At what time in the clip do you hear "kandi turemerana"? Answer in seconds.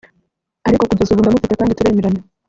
1.59-2.19